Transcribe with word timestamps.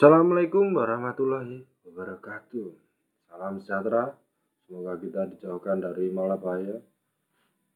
Assalamualaikum 0.00 0.72
warahmatullahi 0.72 1.60
wabarakatuh. 1.84 2.72
Salam 3.28 3.60
sejahtera. 3.60 4.16
Semoga 4.64 4.96
kita 4.96 5.28
dijauhkan 5.28 5.76
dari 5.76 6.08
malapetaka 6.08 6.80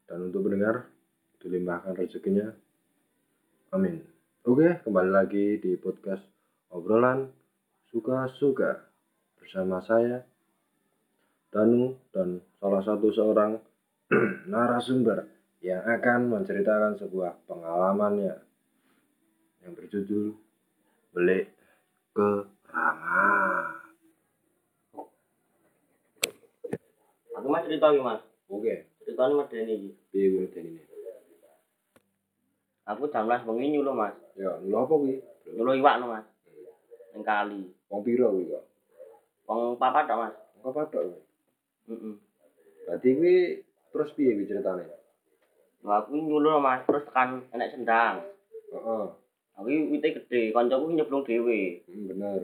dan 0.08 0.32
untuk 0.32 0.48
mendengar 0.48 0.88
dilimpahkan 1.44 1.92
rezekinya. 1.92 2.48
Amin. 3.76 4.00
Oke, 4.40 4.80
kembali 4.88 5.10
lagi 5.12 5.60
di 5.60 5.76
podcast 5.76 6.24
obrolan 6.72 7.28
suka-suka 7.92 8.88
bersama 9.36 9.84
saya 9.84 10.24
Danu 11.52 11.92
dan 12.08 12.40
salah 12.56 12.80
satu 12.80 13.12
seorang 13.12 13.60
narasumber 14.48 15.28
yang 15.60 15.84
akan 15.84 16.32
menceritakan 16.32 16.96
sebuah 16.96 17.44
pengalamannya 17.44 18.32
yang 19.60 19.76
berjudul 19.76 20.40
Belik 21.14 21.53
Kerangan. 22.14 23.64
Aku 27.34 27.46
mas 27.50 27.66
cerita 27.66 27.90
iki 27.90 27.98
mas. 28.00 28.22
Oke, 28.46 28.86
Ceritanya 29.02 29.34
mas 29.34 29.50
Deni 29.50 29.74
iki. 29.74 29.90
piye 30.14 30.26
kuwi 30.30 30.46
ini? 30.62 30.80
Aku 32.86 33.10
jam 33.10 33.26
11 33.26 33.42
bengi 33.44 33.74
nyulo 33.74 33.90
mas. 33.92 34.14
Ya, 34.38 34.54
lho 34.62 34.76
apa 34.78 34.94
kuwi? 34.94 35.18
Nyulo 35.50 35.74
iwak 35.74 35.98
no 35.98 36.14
mas. 36.14 36.26
Ning 37.10 37.26
kali. 37.26 37.66
Wong 37.90 38.00
pira 38.06 38.30
kuwi 38.30 38.46
kok? 38.46 38.64
Wong 39.50 39.74
papat 39.74 40.06
tok 40.06 40.18
mas. 40.22 40.34
Padok 40.62 40.86
kuwi? 40.94 41.18
Heeh. 41.90 42.14
Berarti 42.86 43.08
kuwi 43.18 43.34
terus 43.90 44.14
piye 44.14 44.38
kuwi 44.38 44.46
ceritane? 44.46 44.86
Lah 45.82 46.06
aku 46.06 46.14
nyulo 46.14 46.62
mas 46.62 46.86
terus 46.86 47.02
tekan 47.10 47.42
enek 47.50 47.74
sendang. 47.74 48.22
Heeh, 48.70 49.06
Aku 49.54 49.68
wite 49.70 50.08
gede, 50.10 50.50
kancaku 50.50 50.90
nyeblung 50.90 51.22
dhewe. 51.22 51.86
hmm, 51.86 52.10
bener. 52.10 52.40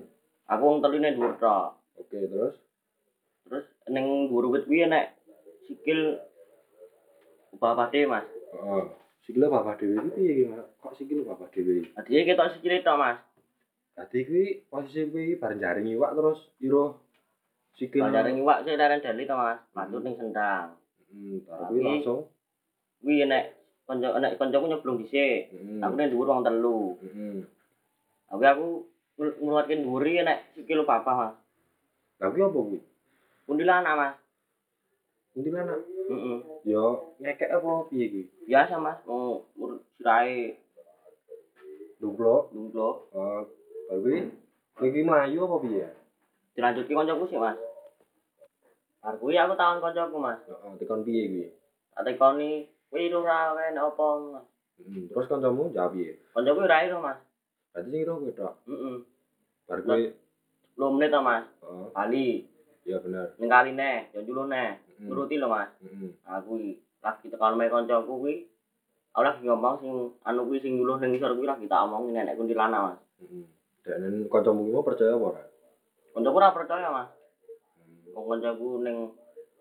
Aku 0.46 0.62
wong 0.62 0.78
teline 0.82 1.14
dhuwur 1.14 1.34
tok. 1.42 1.78
Oke, 1.98 2.18
terus? 2.30 2.54
Terus 3.46 3.66
ning 3.90 4.30
dhuwur 4.30 4.50
wit 4.50 4.66
kuwi 4.66 4.86
enek 4.86 5.14
sikil 5.66 6.18
bapake 7.58 8.06
mas. 8.06 8.26
Heeh. 8.54 8.84
Sikile 9.26 9.46
bapak 9.52 9.78
dhewe 9.78 9.94
iki 10.00 10.10
piye 10.16 10.30
iki, 10.32 10.44
Mas? 10.48 10.66
Kok 10.80 10.96
sikile 10.96 11.22
bapak 11.22 11.52
dhewe? 11.54 11.86
Adine 11.98 12.26
ketok 12.26 12.50
sikile 12.56 12.82
tok 12.82 12.98
mas. 12.98 13.18
Berarti 13.94 14.18
kuwi 14.26 14.44
posisi 14.70 15.06
kuwi 15.12 15.36
bareng 15.36 15.60
jaring 15.60 15.86
iwak 15.92 16.14
terus 16.16 16.40
ira 16.58 16.96
sikil. 17.76 18.02
Banjaring 18.06 18.40
iwak 18.40 18.64
sik 18.64 18.78
leren 18.80 19.04
dali 19.04 19.28
tok 19.28 19.38
mas. 19.38 19.58
Lanjut 19.76 20.00
ning 20.02 20.14
sendang. 20.16 20.66
Hmm, 21.10 21.36
bar 21.46 21.68
kuwi 21.68 21.80
langsung. 21.84 22.20
Kuwi 23.04 23.22
enek 23.28 23.59
kanca 23.90 24.14
enek 24.22 24.38
kancaku 24.38 24.70
nyeblung 24.70 25.02
dhisik. 25.02 25.50
Heeh. 25.50 25.82
Aku 25.82 25.94
ning 25.98 26.08
dhuwur 26.14 26.30
wong 26.30 26.46
telu. 26.46 26.94
Heeh. 27.02 27.42
Tapi 28.30 28.44
aku 28.46 28.66
ngeluarke 29.18 29.74
nduri 29.74 30.22
enek 30.22 30.54
sikil 30.54 30.86
papa 30.86 31.10
mas. 31.18 31.34
Lah 32.22 32.30
kuwi 32.30 32.46
apa 32.46 32.58
kuwi? 32.62 32.78
Kuntilanak 33.50 33.94
mas. 33.98 34.14
Kuntilanak. 35.34 35.82
Heeh. 36.06 36.38
Yo 36.70 37.14
ngekek 37.18 37.50
apa 37.50 37.70
piye 37.90 38.06
kuwi? 38.06 38.24
Biasa 38.46 38.78
mas, 38.78 38.98
mau 39.10 39.42
urut 39.58 39.82
sirahe 39.98 40.54
Dumplok. 42.00 42.54
lumpluk. 42.54 43.12
Eh, 43.12 43.42
kuwi 43.90 44.16
kowe 44.78 44.86
iki 44.88 45.02
mlayu 45.04 45.44
apa 45.44 45.56
piye? 45.66 45.86
Dilanjutke 46.54 46.94
kancaku 46.94 47.26
sih 47.26 47.36
mas. 47.42 47.58
Bar 49.02 49.18
kuwi 49.18 49.34
aku 49.34 49.58
takon 49.58 49.82
kancaku 49.82 50.16
mas. 50.22 50.38
Heeh, 50.46 50.72
tekan 50.78 51.02
piye 51.02 51.26
kuwi? 51.26 51.46
Tak 51.90 52.06
tekoni, 52.06 52.64
kuwi 52.90 53.06
lho 53.06 53.22
ra 53.22 53.54
apa 53.54 54.04
mas. 54.18 54.44
Hmm, 54.82 55.06
terus 55.06 55.28
kancamu 55.30 55.70
jawab 55.70 55.94
piye? 55.94 56.18
Kancaku 56.34 56.60
ora 56.66 56.82
iro 56.82 56.98
mas. 56.98 57.18
Berarti 57.70 57.88
sing 57.90 58.00
ira 58.02 58.12
kowe 58.18 58.30
tok. 58.34 58.52
Heeh. 58.66 58.96
Bar 59.70 59.78
kuwi 59.86 60.02
10 60.74 60.90
menit 60.98 61.10
to 61.14 61.20
mas. 61.22 61.44
heeh, 61.62 61.86
Kali 61.94 62.26
ya 62.82 62.96
bener. 62.98 63.28
ning 63.38 63.46
kaline, 63.50 63.90
yo 64.10 64.20
julune. 64.26 64.74
Heeh. 64.74 65.06
Nuruti 65.06 65.38
lho 65.38 65.46
mas. 65.46 65.70
Heeh. 65.78 66.10
Aku 66.26 66.58
kuwi 66.58 66.74
lagi 67.00 67.26
tekan 67.30 67.54
omahe 67.54 67.70
kancaku 67.70 68.12
kuwi. 68.18 68.34
Aku 69.14 69.22
lagi 69.22 69.40
ngomong 69.46 69.74
sing 69.78 69.92
anu 70.26 70.40
kuwi 70.50 70.58
sing 70.58 70.74
dulu 70.74 70.98
ning 70.98 71.14
isor 71.14 71.30
kuwi 71.38 71.46
lagi 71.46 71.70
tak 71.70 71.86
omongin 71.86 72.18
nenek 72.26 72.34
kuntilanak 72.34 72.80
mas. 72.90 72.98
Heeh. 73.22 73.46
Dan 73.86 74.26
kancamu 74.26 74.66
mau 74.66 74.82
percaya 74.82 75.14
apa 75.14 75.24
ora? 75.30 75.42
Kancaku 76.16 76.36
ora 76.42 76.50
percaya 76.50 76.88
mas. 76.90 77.08
Hmm. 77.78 78.18
Wong 78.18 78.26
kancaku 78.34 78.82
ning 78.82 78.96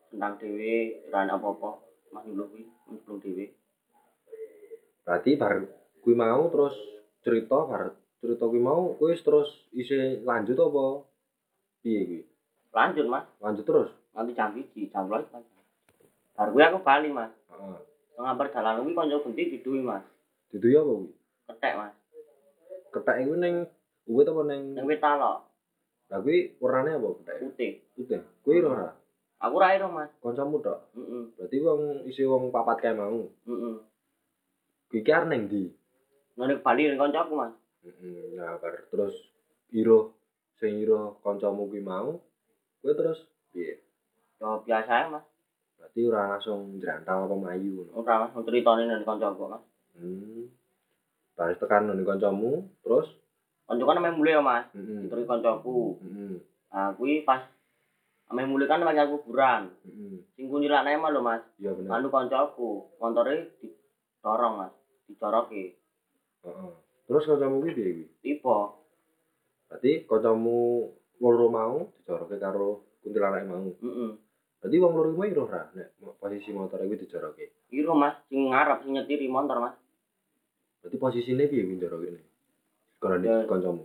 tentang 0.09 0.33
dhewe 0.41 0.97
ora 1.13 1.29
apa-apa. 1.29 1.69
Mas 2.09 2.25
dulu 2.25 2.49
kuwi 2.49 2.63
nyemplung 2.89 3.19
dhewe. 3.21 3.45
Berarti 5.05 5.31
bar 5.35 5.65
kuwi 6.01 6.13
mau 6.13 6.49
terus 6.49 6.75
cerita 7.21 7.57
bar 7.63 7.93
cerita 8.19 8.43
kuwi 8.45 8.59
mau 8.59 8.93
kuwi 8.93 9.13
terus 9.17 9.49
isih 9.71 10.21
lanjut 10.21 10.57
apa? 10.57 10.85
Piye 11.81 12.01
kuwi? 12.03 12.21
Lanjut 12.69 13.05
mas. 13.05 13.25
Lanjut 13.39 13.65
terus. 13.65 13.89
nanti 14.09 14.33
jam 14.33 14.49
biji 14.51 14.89
jam 14.89 15.05
belas 15.05 15.23
mas 15.29 15.45
baru 16.33 16.49
gue 16.51 16.63
aku 16.65 16.79
balik 16.81 17.13
mas 17.13 17.31
Heeh. 17.47 17.77
tengah 18.17 18.35
perjalanan 18.35 18.81
gue 18.81 18.91
konco 18.91 19.21
genti 19.23 19.53
diduwi 19.53 19.79
mas 19.79 20.03
Dudu 20.49 20.67
ya 20.67 20.81
apa 20.81 20.91
kuwi? 20.97 21.09
ketek 21.47 21.73
mas 21.77 21.93
Kethek 22.89 23.15
kuwi 23.21 23.37
ning 23.37 23.55
uwit 24.09 24.27
apa 24.27 24.41
ning 24.43 24.61
yang 24.75 24.89
wit 24.89 24.97
talok 24.99 25.45
Lah 26.09 26.19
kuwi 26.19 26.57
warnane 26.57 26.97
apa 26.97 27.07
kethek? 27.21 27.37
putih 27.39 27.71
Putih. 27.95 28.19
Kuwi 28.41 28.59
ora. 28.59 28.89
Aku 29.39 29.55
rai 29.57 29.79
dong 29.79 29.95
mas 29.95 30.11
Kancamu 30.19 30.59
tok. 30.59 30.79
heeh 30.93 31.23
Berarti 31.35 31.57
wong 31.59 31.81
isi 32.03 32.23
wong 32.23 32.51
papat 32.51 32.77
kae 32.79 32.93
mau. 32.93 33.23
heeh 33.47 33.75
Kuwi 34.89 34.99
ki 34.99 35.11
arep 35.11 35.27
ning 35.27 35.47
ndi? 35.47 35.63
nang 36.35 36.55
balik 36.63 36.85
dengan 36.87 36.99
koncoku 37.03 37.33
mas 37.35 37.53
Heeh. 37.79 38.35
Nah, 38.35 38.59
bar 38.59 38.75
terus 38.91 39.15
iro 39.71 40.11
sing 40.59 40.75
iro 40.77 41.15
kancamu 41.23 41.67
kuwi 41.67 41.79
mau. 41.79 42.19
Kuwi 42.83 42.91
terus 42.95 43.23
piye? 43.51 43.79
yo 44.39 44.59
biasa 44.59 45.07
mas 45.07 45.23
Berarti 45.79 45.99
ora 46.03 46.35
langsung 46.35 46.75
njrantal 46.75 47.23
apa 47.23 47.35
ngono. 47.35 47.91
ora 47.95 48.13
mas 48.19 48.31
mau 48.35 48.43
ceritanya 48.43 48.83
nih 48.91 49.07
koncoku 49.07 49.43
mas 49.47 49.63
Hmm. 49.99 50.47
Bar 51.35 51.55
tekan 51.55 51.87
ning 51.87 52.03
kancamu 52.03 52.67
terus 52.83 53.07
koncoku 53.63 53.87
kan 53.87 53.99
main 53.99 54.15
mulai 54.15 54.35
ya 54.35 54.43
mas 54.43 54.67
heeh. 54.75 55.07
terus 55.07 55.23
koncoku 55.23 55.95
Heeh. 56.03 56.35
nah 56.71 56.91
gue 56.91 57.23
pas 57.23 57.43
main 58.29 58.45
mulai 58.45 58.69
kan 58.69 58.81
lagi 58.85 59.01
kuburan 59.09 59.73
Heeh. 59.81 60.21
sing 60.37 60.45
kunci 60.45 60.69
lah 60.69 60.85
emang 60.85 61.09
lo 61.13 61.21
mas 61.25 61.41
Iya 61.57 61.73
bener. 61.73 61.89
anu 61.89 62.13
koncoku 62.13 62.93
motornya 63.01 63.49
didorong 63.61 64.53
mas 64.61 64.73
dicoroki 65.09 65.73
Heeh. 66.45 66.71
Terus 67.09 67.25
kancamu 67.25 67.57
kuwi 67.57 67.73
piye 67.73 67.89
kuwi? 67.89 68.05
tiba 68.21 68.69
Berarti 69.65 70.05
kancamu 70.05 70.85
loro 71.17 71.45
mau 71.49 71.89
dijoroke 71.97 72.37
karo 72.37 72.85
kuntilanak 73.01 73.43
mau. 73.49 73.65
heeh 73.81 74.11
Berarti 74.61 74.75
wong 74.77 74.93
loro 74.93 75.09
kuwi 75.17 75.33
iro 75.33 75.49
ora 75.49 75.65
nek 75.73 75.89
posisi 76.21 76.53
motor 76.53 76.85
kuwi 76.85 77.01
dijoroke. 77.01 77.45
Iro 77.73 77.97
mas, 77.97 78.13
sing 78.29 78.49
ngarep 78.53 78.85
sing 78.85 78.93
nyetiri 78.93 79.25
motor 79.25 79.57
mas. 79.57 79.75
Berarti 80.85 80.97
posisine 81.01 81.49
piye 81.49 81.65
kuwi 81.65 82.13
ne? 82.13 82.21
Karena 83.01 83.25
Ya. 83.25 83.35
kancamu. 83.49 83.83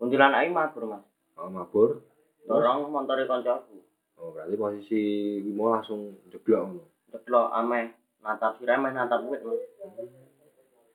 Kuntilanak 0.00 0.48
iki 0.48 0.56
mabur 0.56 0.84
mas. 0.88 1.04
Oh, 1.36 1.52
mabur. 1.52 2.00
Dorong 2.48 2.88
montore 2.88 3.28
kancaku. 3.28 3.84
Oh, 4.16 4.32
berarti 4.32 4.56
posisi 4.56 5.00
kuwi 5.44 5.52
mau 5.52 5.76
langsung 5.76 6.16
jeblok 6.32 6.60
ngono. 6.64 6.84
Ceklok 7.12 7.52
ameh 7.52 7.92
natap 8.24 8.56
sirah 8.56 8.80
ameh 8.80 8.96
natap 8.96 9.20
wit 9.28 9.44
mas. 9.44 9.60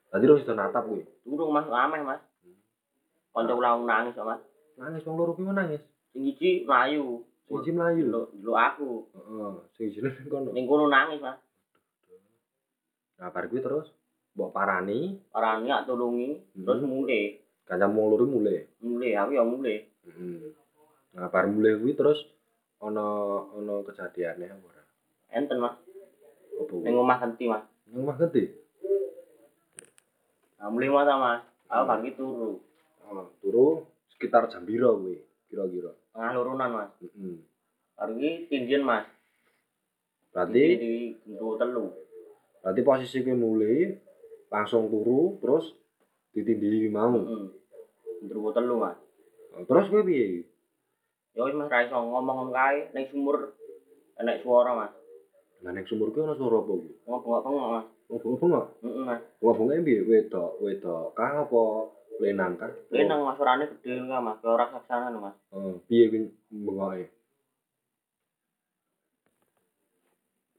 Berarti 0.09 0.25
terus 0.25 0.41
itu 0.41 0.53
natap 0.57 0.89
kuwi. 0.89 1.05
Durung 1.21 1.53
mas 1.53 1.69
ameh 1.69 2.01
mas. 2.01 2.21
Kancaku 3.29 3.61
langsung 3.61 3.85
nangis 3.85 4.17
kok, 4.17 4.25
mas. 4.25 4.41
Nangis 4.81 5.05
wong 5.05 5.21
loro 5.21 5.37
kuwi 5.37 5.53
nangis. 5.53 5.85
Sing 6.09 6.25
iki 6.25 6.65
mlayu. 6.65 7.21
Siji 7.45 7.77
mlayu. 7.77 8.09
Dulu 8.09 8.21
dulu 8.41 8.53
aku. 8.57 8.89
Heeh, 9.13 9.53
sing 9.77 9.85
jine 9.93 10.09
ning 10.17 10.29
kono. 10.33 10.49
Ning 10.49 10.65
kono 10.65 10.89
nangis 10.89 11.21
mas. 11.21 11.37
Nah, 13.21 13.29
bar 13.29 13.45
kuwi 13.45 13.61
terus 13.61 13.85
mbok 14.33 14.51
parani, 14.51 15.15
Parani 15.31 15.71
tak 15.71 15.87
tulungi, 15.87 16.41
terus 16.51 16.83
Hmm. 16.83 16.91
Mulai. 17.65 17.81
kancamu 17.81 17.97
wong 17.97 18.09
loro 18.13 18.25
mulai. 18.29 18.69
Mulai 18.79 19.11
aku 19.17 19.31
ya 19.33 19.43
mulai. 19.43 19.77
Heeh. 20.05 20.53
Nah, 21.17 21.27
bar 21.33 21.49
mulai 21.49 21.73
kuwi 21.81 21.97
terus 21.97 22.21
ana 22.77 23.01
ana 23.57 23.81
kejadiane 23.81 24.45
apa 24.45 24.65
ora? 24.69 24.83
Enten 25.33 25.57
mas. 25.57 25.73
Kuwi? 26.53 26.85
Ning 26.85 26.95
omah 26.95 27.17
genti 27.17 27.49
mas. 27.49 27.65
Nang 27.89 28.05
omah 28.05 28.17
gede. 28.21 28.53
Nah 30.61 30.69
mulai 30.69 30.93
mas 30.93 31.09
mas. 31.09 31.41
Aku 31.65 31.83
bagi 31.89 32.11
turu. 32.13 32.61
Oh, 33.05 33.25
turu 33.41 33.65
sekitar 34.13 34.45
jam 34.53 34.61
pira 34.65 34.93
kuwi 34.93 35.17
kira-kira. 35.49 35.91
Tengah 36.13 36.31
lurunan 36.37 36.69
mas. 36.69 36.91
Heeh. 37.01 37.41
Iki 37.97 38.29
tindian 38.53 38.85
mas. 38.85 39.09
Berarti 40.29 40.63
di 40.77 40.93
gentu 41.25 41.57
telu. 41.57 41.89
berarti 42.65 42.81
posisi 42.81 43.21
kuwi 43.21 43.37
mulai 43.37 43.93
langsung 44.49 44.89
turu 44.89 45.37
terus 45.37 45.69
ditindih 46.35 46.91
mau. 46.91 47.15
Heeh. 47.15 47.47
Gentu 48.27 48.51
telu 48.51 48.75
mas. 48.75 48.99
Oh, 49.55 49.63
terus 49.63 49.87
kuwi 49.87 50.03
piye? 50.03 50.25
Ya 51.35 51.47
wis 51.47 51.55
Mas 51.55 51.71
ra 51.71 51.83
iso 51.83 51.95
ngomong 51.95 52.51
kae 52.51 52.91
ning 52.91 53.07
sumur 53.07 53.55
enek 54.19 54.43
suara 54.43 54.75
Mas. 54.75 54.91
Lah 55.63 55.71
ning 55.71 55.87
sumur 55.87 56.11
kuwi 56.11 56.27
ana 56.27 56.35
swara 56.35 56.59
apa 56.59 56.71
kuwi? 56.75 56.91
Ngomong-ngomong 57.07 57.67
Mas. 57.71 57.87
Obong-obong 58.11 58.51
kok. 58.51 58.67
Heeh, 58.83 59.03
Mas. 59.07 59.21
Obonge 59.39 59.79
piye? 59.79 60.03
Wedok, 60.03 60.59
wedok 60.59 61.15
kah 61.15 61.47
apa 61.47 61.61
lenang 62.19 62.59
kah? 62.59 62.71
Lenang 62.91 63.23
Mas 63.23 63.39
orane 63.39 63.63
gede 63.71 63.95
enggak 63.95 64.23
Mas, 64.23 64.39
kaya 64.43 64.51
ora 64.59 64.65
saksana 64.75 65.07
lho 65.11 65.19
Mas. 65.23 65.35
Oh, 65.55 65.79
piye 65.87 66.11
kuwi 66.11 66.27
bengoke? 66.51 67.07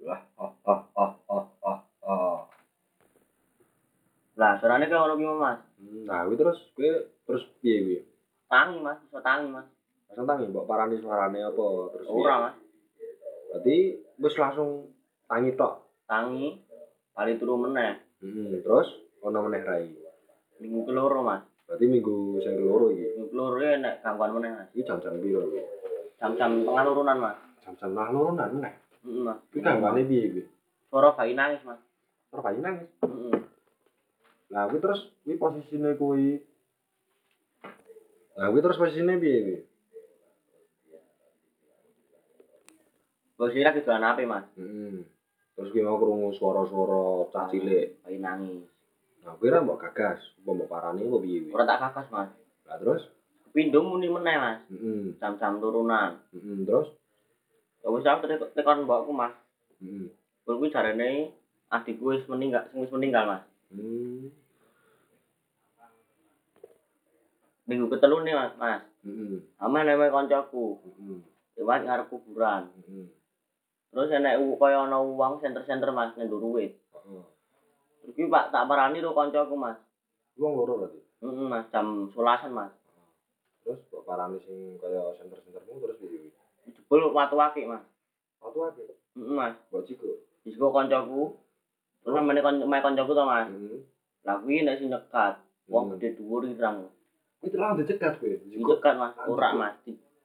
Wah, 0.06 0.20
oh, 0.40 0.52
oh, 0.64 0.80
oh, 0.94 1.12
oh, 1.28 1.44
oh, 1.66 1.78
oh. 2.06 2.40
Lah, 4.40 4.56
suarane 4.56 4.88
kaya 4.88 5.04
ngono 5.04 5.20
ki 5.20 5.26
Mas. 5.36 5.60
Hmm, 5.96 6.04
Nah, 6.04 6.28
kuwi 6.28 6.36
terus 6.36 6.58
kowe 6.76 6.90
terus 7.24 7.42
piye 7.64 7.76
kuwi? 7.80 7.98
Tangi 8.52 8.76
Mas, 8.84 9.00
iso 9.00 9.18
tangi 9.24 9.48
Mas. 9.48 9.64
Langsung 10.12 10.28
tangi 10.28 10.44
mbok 10.46 10.68
parani 10.68 11.00
suarane 11.00 11.40
apa 11.40 11.66
terus 11.96 12.06
piye? 12.06 12.20
Ora 12.20 12.36
Mas. 12.44 12.54
Berarti 13.48 13.76
wis 14.20 14.36
langsung 14.36 14.92
tangi 15.24 15.56
tok. 15.56 15.88
Tangi 16.04 16.60
bali 17.16 17.40
turu 17.40 17.56
meneh. 17.56 17.96
Heeh, 18.20 18.60
terus 18.60 18.92
ono 19.24 19.40
meneh 19.40 19.62
rai. 19.64 19.88
Minggu 20.60 20.84
keloro 20.84 21.24
Mas. 21.24 21.42
Berarti 21.64 21.84
minggu 21.88 22.44
sing 22.44 22.60
keloro 22.60 22.92
iki. 22.92 23.16
Minggu 23.16 23.26
keloro 23.32 23.56
ya 23.58 23.74
nek 23.80 23.94
gangguan 24.04 24.36
meneh 24.36 24.50
Mas. 24.52 24.68
Iki 24.76 24.84
jam-jam 24.84 25.16
piro 25.16 25.48
kuwi? 25.48 25.64
Jam-jam 26.20 26.50
tengah 26.60 26.84
turunan 26.84 27.16
Mas. 27.24 27.36
Jam-jam 27.64 27.90
nah 27.96 28.12
loronan 28.12 28.50
meneh. 28.52 28.74
Heeh 29.00 29.20
Mas. 29.24 29.38
Kuwi 29.48 29.64
gangguane 29.64 30.04
piye 30.04 30.24
kuwi? 30.28 30.44
Suara 30.92 31.16
bayi 31.16 31.32
nangis 31.32 31.64
Mas. 31.64 31.80
Terus 32.28 32.42
bayi 32.44 32.60
nangis. 32.60 32.88
Heeh. 33.00 33.35
Lah 34.52 34.70
kuwi 34.70 34.78
terus 34.78 35.00
kuwi 35.26 35.34
posisine 35.38 35.90
kuwi 35.98 36.38
Lah 38.38 38.46
kuwi 38.52 38.60
terus 38.62 38.78
posisine 38.78 39.18
piye 39.18 39.38
kuwi? 39.42 39.58
Bos 43.36 43.52
ira 43.52 43.74
kedolan 43.74 44.06
ape 44.06 44.24
Mas? 44.24 44.46
Heeh. 44.56 45.04
Terus 45.56 45.68
kuwi 45.72 45.82
mau 45.84 46.00
krungu 46.00 46.32
swara-swara 46.32 47.28
cah 47.32 47.46
cilik. 47.52 48.00
Bayi 48.00 48.16
nangis. 48.22 48.64
Nah, 49.26 49.34
kuwi 49.36 49.50
ra 49.52 49.60
mbok 49.60 49.82
gagas, 49.82 50.22
apa 50.40 50.50
mbok 50.54 50.70
parani 50.70 51.04
apa 51.04 51.16
piye 51.20 51.38
kuwi? 51.44 51.52
Ora 51.52 51.64
tak 51.68 51.80
kakas 51.84 52.08
Mas. 52.14 52.30
Lah 52.64 52.76
terus? 52.80 53.02
Pindung 53.52 53.90
muni 53.92 54.08
meneh 54.08 54.36
Mas. 54.40 54.60
Heeh. 54.72 55.16
Jam-jam 55.20 55.58
turunan. 55.60 56.22
Heeh, 56.32 56.58
terus? 56.64 56.88
Ya 57.82 57.88
wis 57.92 58.06
aku 58.06 58.24
tek- 58.30 58.52
tekan 58.56 58.86
mbokku 58.86 59.10
Mas. 59.12 59.34
Heeh. 59.82 60.08
Bol 60.46 60.56
kuwi 60.62 60.70
jarene 60.72 61.34
adikku 61.68 62.14
wis 62.14 62.24
meninggal, 62.30 62.70
wis 62.72 62.88
meninggal 62.94 63.26
Mas. 63.26 63.42
Hmm. 63.72 64.30
Minggu 67.66 67.86
ketelu 67.90 68.16
nih 68.22 68.34
Mas. 68.38 68.52
Mas. 68.62 68.82
Heeh. 69.02 69.42
Ameh 69.58 69.82
newe 69.82 70.06
kancaku. 70.14 70.78
Heeh. 70.86 71.18
Lewat 71.58 71.82
ngarep 71.82 72.06
kuburan. 72.06 72.70
Heeh. 72.86 73.06
Terus 73.90 74.12
enek 74.12 74.38
u- 74.38 74.58
kaya 74.60 74.86
ana 74.86 75.02
uang 75.02 75.42
senter-senter 75.42 75.90
Mas 75.90 76.14
ngendur 76.14 76.38
duit. 76.38 76.78
Heeh. 76.94 77.24
Kuwi 78.14 78.30
Pak 78.30 78.54
tak 78.54 78.70
parani 78.70 79.02
ro 79.02 79.10
kancaku 79.18 79.58
Mas. 79.58 79.78
Wong 80.38 80.52
loro 80.54 80.86
berarti. 80.86 81.00
Heeh 81.26 81.46
Mas, 81.50 81.66
jam 81.74 82.06
11-an 82.14 82.52
Mas. 82.54 82.72
Terus 83.66 83.82
mbok 83.90 84.06
parani 84.06 84.38
sing 84.46 84.78
kaya 84.78 85.10
center-centermu 85.18 85.82
terus 85.82 85.98
piye 85.98 86.08
kuwi? 86.22 86.30
Jebul 86.70 87.10
watu 87.10 87.34
akik 87.42 87.66
Mas. 87.66 87.82
Waktu 88.38 88.58
aja. 88.62 88.82
Heeh 89.18 89.34
Mas. 89.34 89.58
Mbok 89.74 89.82
jigo. 89.90 90.22
Disiko 90.46 90.70
kancaku. 90.70 91.34
Terus 92.06 92.22
kon 92.22 92.56
mae 92.70 92.78
kancaku 92.78 93.18
to 93.18 93.24
Mas. 93.26 93.50
Heeh. 93.50 93.82
Lah 94.22 94.38
kuwi 94.38 94.62
nek 94.62 94.78
sing 94.78 94.94
nyekat, 94.94 95.42
wong 95.66 95.90
Hmm. 95.90 95.92
gede 95.98 96.14
dhuwur 96.22 96.46
irang. 96.46 96.86
Kuwi 97.42 97.50
terlalu 97.50 97.82
dicegat 97.82 98.14
kowe. 98.22 98.30
Dicekat 98.30 98.94
Mas, 98.94 99.10
ora 99.26 99.50
Mas. 99.50 99.74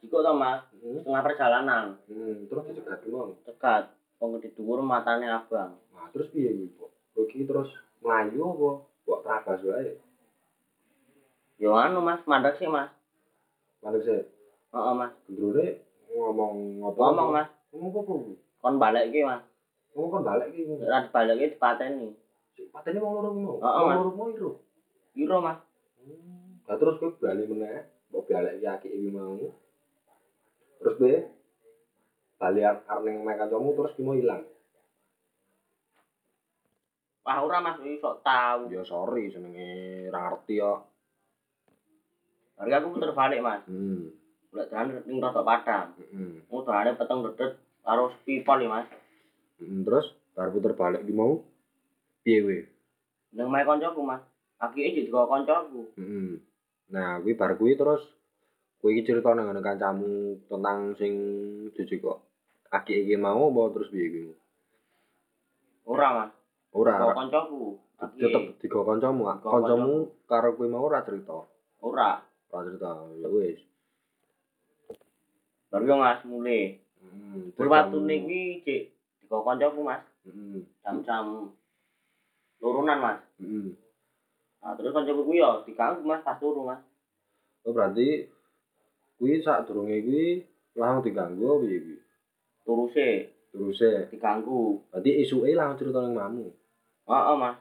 To 0.05 0.21
Mas, 0.37 0.61
Heeh. 0.77 1.01
setengah 1.01 1.21
perjalanan. 1.25 1.97
Hmm, 2.05 2.45
terus 2.45 2.69
dicegat 2.69 3.01
dulu. 3.01 3.33
Cekat. 3.49 3.89
Wong 4.21 4.37
gede 4.37 4.53
dhuwur 4.53 4.85
matane 4.85 5.25
abang. 5.25 5.73
Nah, 5.89 6.05
terus 6.13 6.29
piye 6.29 6.53
kuwi, 6.53 6.69
Pak? 6.77 6.89
Kowe 7.17 7.25
iki 7.25 7.49
terus 7.49 7.69
mlayu 8.05 8.45
apa? 8.53 8.69
Mbok 9.01 9.19
trabas 9.25 9.59
wae. 9.65 9.97
Yo 11.57 11.73
anu 11.73 12.05
Mas, 12.05 12.21
mandek 12.29 12.61
sih 12.61 12.69
Mas. 12.69 12.93
Manut 13.81 14.05
sih, 14.05 14.21
Heeh 14.69 14.93
Mas. 14.93 15.09
gendrone 15.25 15.81
ngomong 16.13 16.53
apa? 16.85 16.97
Ngomong 17.01 17.29
Mas, 17.33 17.49
Ngomong 17.73 17.89
apa 17.89 18.13
kon 18.61 18.75
balik 18.77 19.09
ki 19.09 19.25
Mas. 19.25 19.41
Ngomong 19.91 20.11
kan 20.11 20.23
balik 20.23 20.47
iki. 20.55 20.63
Ora 20.79 21.03
dibalik 21.03 21.51
dipateni. 21.51 22.07
Sik 22.55 22.71
patene 22.71 22.99
wong 23.03 23.11
loro. 23.19 23.29
Heeh, 23.59 23.81
Wong 23.83 23.95
loro 23.99 24.11
mau 24.15 24.27
iro. 24.31 24.51
Piro 25.11 25.38
Mas? 25.43 25.59
Hmm. 25.99 26.63
Lah 26.67 26.75
terus 26.79 26.95
kowe 26.99 27.11
bali 27.19 27.43
meneh, 27.43 27.83
mbok 28.11 28.31
balik 28.31 28.55
iki 28.59 28.67
akeh 28.67 28.91
iki 28.91 29.09
mau. 29.11 29.35
Terus 30.79 30.95
kowe 30.95 31.15
bali 32.39 32.59
arep 32.63 32.99
ning 33.03 33.23
mek 33.23 33.35
kancamu 33.35 33.75
terus 33.75 33.95
ki 33.95 34.03
mau 34.03 34.15
ilang. 34.15 34.43
Wah 37.21 37.38
ora 37.43 37.59
Mas, 37.59 37.77
iki 37.83 37.99
sok 37.99 38.23
tau. 38.23 38.71
Ya 38.71 38.81
sorry 38.88 39.27
jenenge 39.27 40.07
ra 40.07 40.31
ngerti 40.31 40.63
kok. 40.63 40.79
Hari 42.63 42.71
aku 42.71 42.95
puter 42.95 43.11
balik 43.11 43.43
Mas. 43.43 43.61
Hmm. 43.67 44.07
Golek 44.51 44.67
jalan 44.71 45.03
ning 45.03 45.17
Rotok 45.19 45.43
Padang. 45.43 45.91
Heeh. 45.99 46.43
Mau 46.47 46.63
dolane 46.63 46.95
peteng 46.95 47.23
dedet 47.23 47.59
karo 47.83 48.07
spipol 48.15 48.63
ya 48.63 48.71
Mas. 48.71 48.88
Hmm, 49.61 49.85
terus 49.85 50.09
bar 50.33 50.49
puter 50.49 50.73
balik 50.73 51.05
ki 51.05 51.13
mau 51.13 51.45
piye 52.25 52.41
kowe? 52.41 52.59
Ning 53.37 53.47
mae 53.47 53.61
kancaku 53.61 54.01
Mas. 54.01 54.25
Akike 54.57 54.97
jadi 54.97 55.09
kok 55.13 55.29
kancaku. 55.29 55.93
Heeh. 55.97 56.41
Nah, 56.89 57.21
kuwi 57.21 57.37
bar 57.37 57.53
kuwi 57.61 57.77
terus 57.77 58.01
iki 58.81 59.05
cerita 59.05 59.37
nang 59.37 59.45
ngene 59.45 59.61
kancamu 59.61 60.41
tentang 60.49 60.97
sing 60.97 61.13
jujur 61.77 62.01
kok 62.01 62.19
akik 62.73 63.05
iki 63.05 63.13
mau 63.21 63.53
apa 63.53 63.77
terus 63.77 63.93
piye 63.93 64.07
kuwi? 64.09 64.33
Ora 65.85 66.07
Mas. 66.17 66.31
Ora, 66.73 66.95
ora. 67.05 67.13
kancaku. 67.13 67.77
Tetep 68.17 68.57
digo 68.57 68.81
kancamu, 68.81 69.29
ah. 69.29 69.37
Kancamu 69.37 70.25
karo 70.25 70.57
kowe 70.57 70.65
mau 70.65 70.89
ora 70.89 71.05
cerita. 71.05 71.45
ora. 71.85 72.17
Ora 72.49 72.61
cerita. 72.65 72.89
Ya 73.21 73.29
wis. 73.29 73.61
Baru 75.69 75.85
yo 75.85 75.95
Mas 76.01 76.25
mulai. 76.25 76.81
Heeh. 76.81 77.53
Bul 77.53 77.69
watune 77.69 78.15
iki 78.25 78.41
cek 78.65 78.81
dikok 79.31 79.47
kancaku 79.47 79.79
Mas. 79.87 80.03
Heeh. 80.27 80.59
Jam-jam 80.83 81.47
turunan 82.59 82.99
Mas. 82.99 83.19
Heeh. 83.39 83.71
Nah, 84.59 84.75
terus 84.75 84.91
kancaku 84.91 85.23
kuwi 85.23 85.39
yo 85.39 85.63
diganggu 85.63 86.03
Mas 86.03 86.19
pas 86.19 86.35
turu 86.35 86.67
Mas. 86.67 86.83
Oh, 87.63 87.71
berarti 87.71 88.27
kuwi 89.15 89.39
sak 89.39 89.71
durunge 89.71 90.03
kuwi 90.03 90.43
langsung 90.75 91.07
diganggu 91.07 91.63
piye 91.63 91.79
kuwi? 91.79 91.97
Turuse 92.67 93.09
Teruse, 93.51 94.07
diganggu. 94.11 94.79
berarti 94.91 95.11
isuke 95.23 95.55
langsung 95.55 95.79
cerita 95.79 96.03
nang 96.03 96.11
mamu. 96.11 96.51
Heeh 97.07 97.35
Mas. 97.39 97.55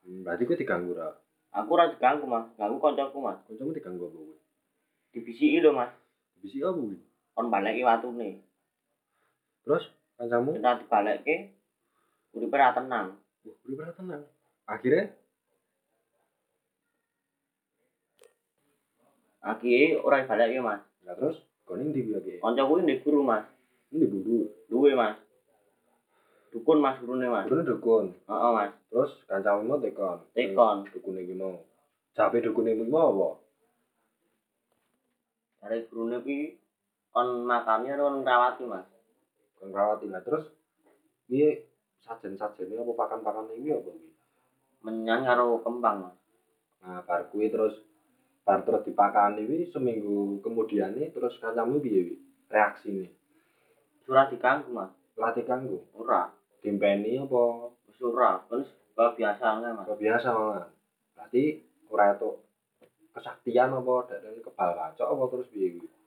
Hmm, 0.00 0.24
berarti 0.24 0.48
kuwi 0.48 0.56
diganggu 0.56 0.96
ra. 0.96 1.12
Aku 1.52 1.76
ora 1.76 1.92
diganggu 1.92 2.24
Mas, 2.24 2.48
ganggu 2.56 2.80
kancaku 2.80 3.20
Mas. 3.20 3.36
Kancamu 3.44 3.76
diganggu 3.76 4.08
apa 4.08 4.16
kuwi? 4.16 4.36
Dibisiki 5.12 5.60
lho 5.60 5.76
Mas. 5.76 5.92
Bisi 6.40 6.64
apa 6.64 6.80
kuwi? 6.80 6.96
Kon 7.36 7.52
baleki 7.52 7.84
watune. 7.84 8.40
Terus 9.68 9.84
kancamu 10.20 10.52
Kita 10.52 10.76
dibalekke 10.76 11.36
uripe 12.36 12.56
ra 12.60 12.76
tenang. 12.76 13.16
Wah, 13.40 13.56
pernah 13.64 13.94
tenang. 13.96 14.22
Akhirnya, 14.68 15.08
Akhire 19.40 19.96
ora 20.04 20.20
dibalekke 20.20 20.60
Mas. 20.60 20.84
nah 21.00 21.16
terus, 21.16 21.40
kau 21.64 21.80
ini 21.80 21.96
di 21.96 22.04
biaya 22.04 22.44
Kancaku 22.44 22.72
iki 22.76 22.84
ndek 22.84 23.00
guru 23.00 23.24
Mas. 23.24 23.48
Ini 23.96 24.04
buru. 24.04 24.44
Duwe 24.68 24.92
Mas. 24.92 25.16
Dukun 26.52 26.84
Mas 26.84 27.00
gurune 27.00 27.32
Mas. 27.32 27.48
Buru 27.48 27.64
dukun. 27.64 28.06
Heeh 28.28 28.50
Mas. 28.52 28.72
Terus, 28.92 29.10
kancamu 29.24 29.64
mau 29.64 29.80
tekon. 29.80 30.20
Tekon. 30.36 30.84
Dukun 30.92 31.16
ini 31.16 31.32
mau. 31.32 31.56
Jape 32.12 32.44
dukun 32.44 32.68
ini 32.68 32.84
mau 32.84 33.08
apa? 33.08 33.28
Dari 35.64 35.88
gurune 35.88 36.20
kuwi 36.20 36.52
kon 37.08 37.48
makame 37.48 37.96
kon 37.96 38.20
ngrawati 38.20 38.64
Mas. 38.68 38.84
Kau 39.60 39.68
rawat 39.68 40.00
lah. 40.08 40.24
Terus, 40.24 40.48
ini 41.28 41.52
sajen-sajennya 42.00 42.80
apa 42.80 42.92
pakan-pakan 42.96 43.52
ini 43.60 43.76
apa? 43.76 43.92
Bi? 43.92 44.08
Menyan 44.80 45.28
karo 45.28 45.60
kembang 45.60 46.08
Mas. 46.08 46.16
Nah, 46.80 47.04
bar 47.04 47.28
kuwi 47.28 47.52
terus, 47.52 47.76
bar 48.40 48.64
terus 48.64 48.80
dipakani 48.88 49.44
wi 49.44 49.68
seminggu 49.68 50.40
kemudian 50.40 50.96
nih 50.96 51.12
terus 51.12 51.36
kancamu 51.36 51.76
piye 51.76 52.00
wi? 52.08 52.16
Reaksi 52.48 52.88
nih. 52.88 53.10
Surah 54.08 54.32
diganggu 54.32 54.72
Mas. 54.72 54.90
Latih 55.20 55.44
kanggo. 55.44 55.84
Ora. 55.92 56.32
Dimpeni 56.64 57.20
apa? 57.20 57.68
Wis 57.84 58.00
ora. 58.00 58.40
Wis 58.48 58.64
kaya 58.96 59.12
biasa 59.12 59.44
ae 59.60 59.70
Mas. 59.76 59.84
Kok 59.84 60.00
biasa 60.00 60.28
malah. 60.32 60.68
Berarti 61.12 61.42
ora 61.92 62.16
itu 62.16 62.30
kesaktian 63.12 63.76
apa 63.76 63.94
dari 64.08 64.40
kebal 64.40 64.70
kacok 64.72 65.08
apa 65.12 65.24
terus 65.36 65.52
piye 65.52 65.68
kuwi? 65.76 65.99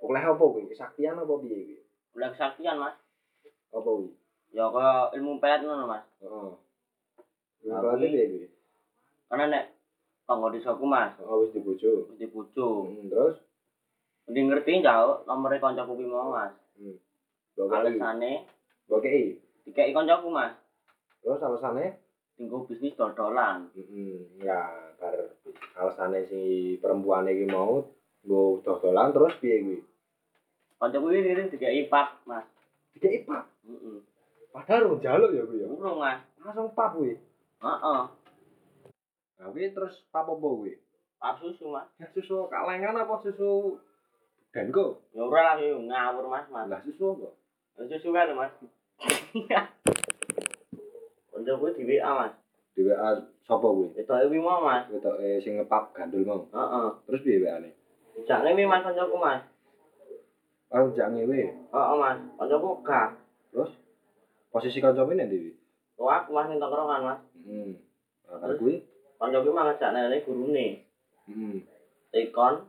Oleh 0.00 0.22
apa 0.22 0.40
kuwi? 0.40 0.64
Kesaktian 0.66 1.16
apa 1.16 1.32
piye 1.38 1.58
kuwi? 1.60 1.78
Oleh 2.16 2.28
kesaktian 2.32 2.76
Mas. 2.76 2.96
Apa 3.70 3.84
kuwi? 3.84 4.08
Ya 4.50 4.66
kaya 4.66 5.12
ilmu 5.14 5.38
pelet 5.38 5.60
ngono 5.60 5.84
Mas. 5.86 6.04
Heeh. 6.20 6.50
Berarti 7.62 8.00
kuwi- 8.00 8.12
piye 8.12 8.24
kuwi? 8.26 8.46
Karena 9.28 9.44
nek 9.46 9.64
tangga 10.26 10.48
desaku 10.50 10.84
Mas, 10.84 11.12
Oh, 11.20 11.44
wis 11.44 11.52
dibojo. 11.52 12.08
wis 12.10 12.18
dibojo. 12.18 12.88
Hmm, 12.88 13.06
terus 13.06 13.36
Mending 14.26 14.46
ngerti 14.46 14.78
jauh 14.78 15.26
nomere 15.26 15.58
kancaku 15.58 15.98
ki 15.98 16.06
mau 16.06 16.30
Mas. 16.30 16.54
Mbok 17.54 17.66
kei. 17.68 17.76
Alesane 17.98 18.32
Mbok 18.86 19.00
kei. 19.02 19.36
dikeki 19.66 19.92
kancaku 19.92 20.28
Mas 20.30 20.54
Terus 21.20 21.42
alasane 21.44 22.00
tinggu 22.40 22.64
bisnis 22.64 22.96
dol-dolan 22.96 23.68
heeh 23.76 24.40
ya 24.40 24.64
bar 24.96 25.12
alasane 25.76 26.24
si 26.24 26.40
perempuan 26.80 27.28
iki 27.28 27.44
mau 27.44 27.84
nggo 28.24 28.64
dodolan 28.64 29.12
terus 29.12 29.36
piye 29.36 29.60
kuwi? 29.60 29.78
Kancaku 30.80 31.12
iki 31.12 31.28
ini 31.28 31.42
dikeki 31.46 31.82
pak 31.86 32.24
Mas 32.24 32.46
Dikeki 32.90 33.22
pap. 33.22 33.44
heeh 33.62 34.00
Padahal 34.50 34.88
urung 34.88 34.98
njaluk 34.98 35.30
ya 35.30 35.44
kuwi 35.44 35.62
ya. 35.62 35.66
urung 35.68 36.00
Mas 36.00 36.18
Langsung 36.40 36.72
pap 36.72 36.96
kuwi. 36.96 37.14
heeh 37.60 38.02
Nah 39.36 39.46
kuwi 39.46 39.70
terus 39.70 39.94
pap 40.08 40.24
apa 40.24 40.40
kuwi? 40.40 40.74
pap 41.16 41.36
susu 41.38 41.68
Mas 41.68 41.86
Ya 41.96 42.08
susu 42.10 42.48
kalengan 42.48 42.96
apa 42.96 43.20
susu 43.20 43.76
Denko? 44.50 45.04
ya 45.12 45.22
ora 45.22 45.54
lagi 45.54 45.68
ngawur 45.70 46.26
Mas 46.26 46.48
Mas 46.48 46.66
Lah 46.66 46.80
susu 46.80 47.14
apa? 47.14 47.28
susu 47.86 48.08
kan 48.10 48.32
Mas 48.32 48.52
kancaku 51.30 51.66
di 51.72 51.84
WA 51.86 52.10
Mas 52.16 52.34
Di 52.72 52.82
WA 52.82 53.08
sapa 53.44 53.66
kuwi? 53.66 53.92
itu 53.94 54.08
iki 54.08 54.38
mau 54.38 54.60
Mas 54.60 54.88
Wetoke 54.88 55.38
sing 55.38 55.60
ngepap 55.60 55.92
gandul 55.92 56.24
mau. 56.24 56.40
heeh 56.48 56.88
Terus 57.04 57.20
piye 57.20 57.38
WA-ne? 57.38 57.70
Jangan 58.26 58.52
ini 58.52 58.64
mas 58.64 58.82
kancaku 58.82 59.16
mas. 59.16 59.40
Oh, 60.70 60.86
jak 60.94 61.10
ngewe. 61.10 61.50
Oh, 61.74 61.98
mas. 61.98 62.14
Kancaku 62.38 62.78
gak. 62.86 63.10
Terus 63.50 63.74
posisi 64.54 64.78
kancane 64.78 65.26
ndi 65.26 65.36
kuwi? 65.42 65.52
Oh, 65.98 66.06
aku 66.06 66.30
mas 66.30 66.46
minta 66.46 66.70
kerongan 66.70 67.02
mas. 67.02 67.18
Heeh. 67.42 67.74
Nah, 68.30 68.38
karo 68.38 68.54
kuwi? 68.54 68.78
Kancaku 69.18 69.50
mah 69.50 69.66
ngejak 69.66 69.90
nene 69.90 70.22
gurune. 70.22 70.66
Heeh. 71.26 71.54
Tekon. 72.14 72.62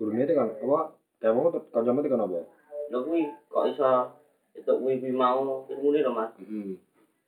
Gurune 0.00 0.24
tekan 0.24 0.48
apa? 0.48 0.96
Kamu 1.20 1.52
kancamu 1.68 2.00
tekan 2.00 2.24
apa? 2.24 2.40
Lho 2.88 2.98
kuwi 3.04 3.28
kok 3.52 3.68
iso 3.68 3.88
itu 4.56 4.72
kuwi 4.72 4.96
kuwi 4.96 5.12
mau 5.12 5.68
ilmune 5.68 6.00
lho 6.00 6.12
mas. 6.16 6.32
Heeh. 6.40 6.72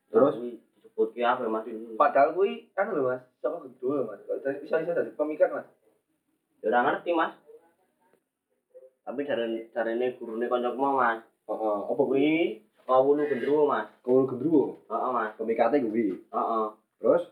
Terus 0.09 0.41
Terus 0.41 0.57
disebut 0.81 1.09
ki 1.13 1.21
apa 1.21 1.45
mas. 1.53 1.69
Padahal 2.01 2.33
kuwi 2.33 2.65
kan 2.73 2.89
lho 2.89 3.05
Mas, 3.05 3.21
saka 3.45 3.61
gedhe 3.61 4.09
Mas. 4.09 4.25
Kok 4.25 4.41
dari 4.41 4.57
bisa 4.65 4.81
bisa 4.81 4.97
dari 4.97 5.13
pemikat 5.13 5.53
Mas. 5.53 5.69
Ya 6.65 6.73
ora 6.73 6.81
ngerti 6.89 7.13
mas. 7.13 7.37
Tapi 9.09 9.25
dari 9.25 9.65
dari 9.73 9.97
ini 9.97 10.21
gurune 10.21 10.53
kancaku 10.53 10.77
mau 10.77 11.01
mas. 11.01 11.25
heeh, 11.49 11.79
apa 11.89 12.03
kuwi? 12.05 12.61
Kau 12.85 13.09
wulu 13.09 13.25
gendruwo 13.25 13.65
mas. 13.65 13.89
Kul 14.05 14.29
gendruwo. 14.29 14.85
Heeh 14.85 15.11
mas. 15.17 15.33
Pemikate 15.41 15.81
kuwi. 15.81 16.13
Heeh. 16.29 16.67
Terus 17.01 17.25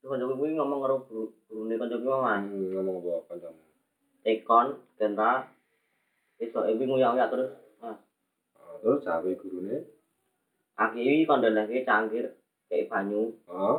Terus 0.00 0.08
kancaku 0.08 0.40
kuwi 0.40 0.56
ngomong 0.56 0.80
karo 0.80 0.96
guru- 1.04 1.36
gurune 1.52 1.76
kancaku 1.76 2.08
mau 2.08 2.24
mas. 2.24 2.40
hmm, 2.40 2.72
ngomong 2.72 2.96
apa 2.96 3.12
kancamu? 3.28 3.60
Tekon, 4.24 4.66
genra. 4.96 5.52
Iso 6.40 6.64
iki 6.64 6.88
nguyang-nguyang 6.88 7.28
terus 7.28 7.50
Ah, 7.84 8.00
terus 8.80 9.04
jawe 9.04 9.30
gurune? 9.36 9.84
Aki 10.80 11.00
iki 11.04 11.28
kon 11.28 11.44
ndelehke 11.44 11.84
cangkir 11.84 12.40
kayak 12.72 12.88
banyu. 12.88 13.36
Heeh. 13.52 13.76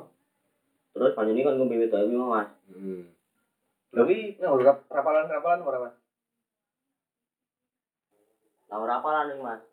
Terus 1.00 1.16
banyu 1.16 1.32
ini 1.32 1.48
kan 1.48 1.56
ngombe 1.56 1.80
wedok 1.80 2.04
iki 2.04 2.20
mau 2.20 2.36
mas. 2.36 2.52
Heeh. 2.76 3.08
Lha 3.96 4.02
kuwi 4.04 4.36
rapalan-rapalan 4.92 5.64
ora 5.64 5.80
Mas? 5.88 5.96
Lah 8.68 8.78
ora 8.84 9.00
apa 9.00 9.32
nih 9.32 9.40
mas. 9.40 9.64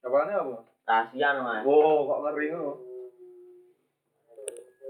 Rapalannya 0.00 0.34
apa? 0.40 0.48
Mas? 0.48 0.66
Kasian 0.88 1.36
mas. 1.44 1.62
Wow, 1.68 2.08
kok 2.08 2.20
ngeri 2.24 2.46
ngono. 2.56 2.72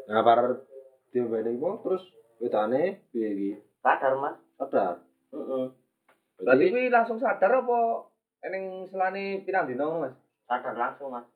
Nah, 0.06 0.22
par 0.22 0.38
diombeni 1.10 1.58
apa 1.58 1.68
terus 1.82 2.04
wedane 2.38 3.02
piye 3.10 3.28
iki? 3.34 3.50
Sadar 3.82 4.14
mas. 4.22 4.38
Sadar. 4.54 5.02
Heeh. 5.34 5.64
Berarti 6.46 6.64
kuwi 6.70 6.94
langsung 6.94 7.18
sadar 7.18 7.58
apa 7.58 8.06
eneng 8.46 8.86
selane 8.86 9.42
pirang 9.42 9.66
dina 9.66 9.82
ngono 9.82 10.06
Mas? 10.06 10.14
Sadar 10.46 10.78
langsung 10.78 11.10
mas. 11.10 11.26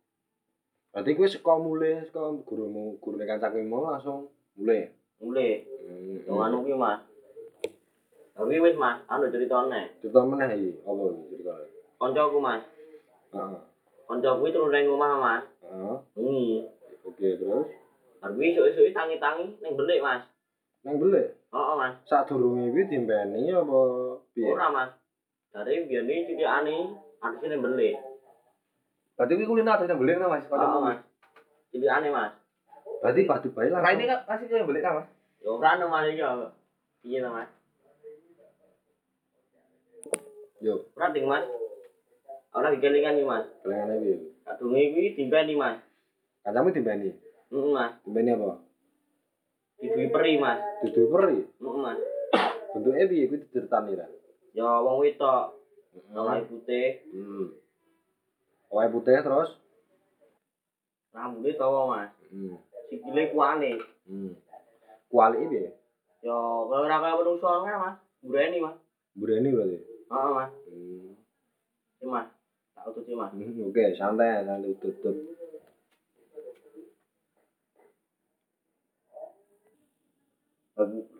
Berarti 0.88 1.10
kuwi 1.14 1.28
saka 1.28 1.54
mulai 1.60 2.00
saka 2.08 2.32
gurumu, 2.48 2.96
gurune 2.98 3.28
kancaku 3.28 3.60
mau 3.68 3.92
langsung 3.92 4.32
mulai. 4.56 4.88
Mulai. 5.20 5.62
Hmm. 5.84 6.24
Yang 6.24 6.38
anu 6.40 6.56
ki 6.64 6.74
mas. 6.74 7.00
Tapi 8.32 8.62
wis 8.62 8.76
mas, 8.78 9.02
anu 9.10 9.28
ceritane. 9.28 9.92
Cerita 10.00 10.22
meneh 10.24 10.48
iki, 10.56 10.70
apa 10.86 11.02
iki 11.12 11.22
ceritane? 11.34 11.66
Koncoku 11.98 12.38
mas. 12.40 12.62
Heeh. 13.34 13.60
Koncoku 14.08 14.42
itu 14.48 14.58
nang 14.64 14.84
omah 14.94 15.12
mas. 15.20 15.44
Heeh. 15.66 15.96
Bengi. 16.16 16.48
Oke, 17.04 17.28
terus 17.36 17.68
Tapi 18.18 18.50
esuk-esuk 18.50 18.90
tangi-tangi 18.90 19.62
ning 19.62 19.72
belik 19.78 20.00
mas. 20.02 20.22
nang 20.86 20.96
belik. 20.96 21.36
Heeh 21.52 21.74
mas. 21.76 21.94
Sadurunge 22.08 22.72
kuwi 22.72 22.88
dimbeni 22.88 23.52
apa 23.52 23.78
piye? 24.32 24.50
Ora 24.56 24.72
mas. 24.72 24.90
Dari 25.52 25.84
biyen 25.84 26.08
iki 26.08 26.32
cilikane 26.32 26.96
artise 27.20 27.46
ning 27.52 27.60
belik. 27.60 27.98
Berarti 29.18 29.34
kuwi 29.34 29.50
kulino 29.50 29.70
ada 29.74 29.82
yang 29.82 29.98
beli 29.98 30.14
nang 30.14 30.30
Mas. 30.30 30.46
Heeh 30.46 30.78
mas. 30.78 30.98
Cilikane 31.74 32.08
mas. 32.08 32.32
Berarti 33.02 33.26
padu 33.26 33.48
bae 33.50 33.66
Lah 33.66 33.82
langsung. 33.82 33.98
ini 33.98 34.06
kan 34.06 34.18
kasih 34.24 34.46
yang 34.48 34.68
beli 34.70 34.78
kan 34.78 34.94
Mas? 35.02 35.08
Ya 35.42 35.50
ora 35.50 35.68
anu 35.74 35.86
mas 35.90 36.06
iki. 36.06 36.22
Piye 37.02 37.18
to 37.18 37.30
mas? 37.30 37.50
Yo, 40.58 40.74
Ora 40.94 41.10
ding 41.10 41.26
mas. 41.26 41.44
Ora 42.54 42.70
dikelingan 42.70 43.18
iki 43.18 43.26
mas. 43.26 43.46
kelengane 43.62 43.94
piye? 44.02 44.16
Kadunge 44.46 44.82
kuwi 44.94 45.14
dimpeni 45.14 45.54
mas. 45.54 45.78
Kancamu 46.46 46.70
dimbeni. 46.70 47.10
Heeh 47.50 47.68
mas. 47.70 47.90
Dimbeni 48.02 48.30
apa? 48.34 48.54
Dibui 49.78 50.06
peri 50.10 50.34
mas. 50.38 50.58
Dudu 50.82 51.10
peri. 51.10 51.38
Heeh 51.42 51.76
mas. 51.78 51.98
Bentuke 52.74 53.02
piye 53.06 53.26
kuwi 53.26 53.42
diceritani 53.42 53.98
ra? 53.98 54.06
Ya 54.54 54.78
wong 54.82 55.02
wedok, 55.02 55.54
ora 56.14 56.42
putih, 56.42 57.02
Hmm. 57.14 57.50
Wae 58.68 58.88
putih 58.92 59.18
terus. 59.24 59.50
rambutnya 61.18 61.58
dawa 61.58 61.80
mas. 61.90 62.10
Hmm. 62.30 62.54
Sikile 62.88 63.32
kuane. 63.32 63.74
Hmm. 64.06 64.32
Kualike 65.10 65.46
piye? 65.50 65.68
Ya 66.22 66.34
kalau 66.34 66.84
ora 66.84 66.96
kaya 67.00 67.18
menungso 67.18 67.48
kan 67.48 67.76
mas. 67.80 67.96
Bureni 68.22 68.58
mas. 68.60 68.76
Bureni 69.16 69.48
berarti. 69.50 69.78
Heeh 69.82 70.30
mas. 70.36 70.50
Hmm. 70.68 71.12
Iki 71.98 72.06
mas. 72.06 72.28
Tak 72.76 72.84
ututi 72.92 73.12
mas. 73.16 73.32
Hmm, 73.34 73.66
Oke, 73.66 73.84
santai, 73.98 74.44
santai 74.46 74.76
tutut. 74.78 75.16